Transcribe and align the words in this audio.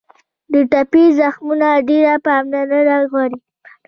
د 0.51 0.53
ټپي 0.71 1.03
زخمونه 1.19 1.67
ډېره 1.89 2.13
پاملرنه 2.25 2.97
غواړي. 3.09 3.37